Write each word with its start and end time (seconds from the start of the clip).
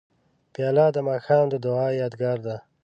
پیاله 0.53 0.85
د 0.95 0.97
ماښام 1.09 1.45
د 1.49 1.55
دعا 1.65 1.87
یادګار 2.01 2.37
ده. 2.45 2.55